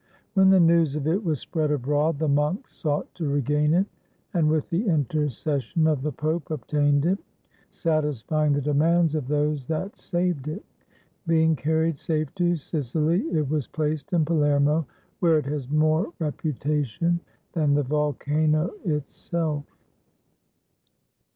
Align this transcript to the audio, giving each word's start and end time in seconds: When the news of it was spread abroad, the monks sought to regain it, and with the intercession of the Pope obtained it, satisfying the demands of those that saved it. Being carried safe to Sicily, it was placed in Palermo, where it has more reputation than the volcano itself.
When 0.33 0.49
the 0.49 0.59
news 0.59 0.95
of 0.95 1.05
it 1.05 1.23
was 1.23 1.39
spread 1.39 1.69
abroad, 1.69 2.17
the 2.17 2.27
monks 2.27 2.73
sought 2.75 3.13
to 3.13 3.29
regain 3.29 3.75
it, 3.75 3.85
and 4.33 4.49
with 4.49 4.67
the 4.71 4.87
intercession 4.87 5.85
of 5.85 6.01
the 6.01 6.11
Pope 6.11 6.49
obtained 6.49 7.05
it, 7.05 7.19
satisfying 7.69 8.53
the 8.53 8.61
demands 8.61 9.13
of 9.13 9.27
those 9.27 9.67
that 9.67 9.99
saved 9.99 10.47
it. 10.47 10.65
Being 11.27 11.55
carried 11.55 11.99
safe 11.99 12.33
to 12.33 12.55
Sicily, 12.55 13.21
it 13.29 13.47
was 13.47 13.67
placed 13.67 14.11
in 14.11 14.25
Palermo, 14.25 14.87
where 15.19 15.37
it 15.37 15.45
has 15.45 15.69
more 15.69 16.11
reputation 16.17 17.19
than 17.53 17.75
the 17.75 17.83
volcano 17.83 18.71
itself. 18.83 19.65